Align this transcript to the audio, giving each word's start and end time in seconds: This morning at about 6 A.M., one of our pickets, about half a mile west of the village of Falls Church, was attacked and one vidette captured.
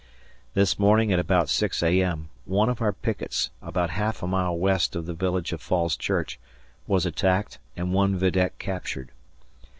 This 0.55 0.79
morning 0.79 1.13
at 1.13 1.19
about 1.19 1.47
6 1.47 1.83
A.M., 1.83 2.29
one 2.45 2.69
of 2.69 2.81
our 2.81 2.91
pickets, 2.91 3.51
about 3.61 3.91
half 3.91 4.23
a 4.23 4.27
mile 4.27 4.57
west 4.57 4.95
of 4.95 5.05
the 5.05 5.13
village 5.13 5.53
of 5.53 5.61
Falls 5.61 5.95
Church, 5.95 6.39
was 6.87 7.05
attacked 7.05 7.59
and 7.77 7.93
one 7.93 8.15
vidette 8.17 8.57
captured. 8.57 9.11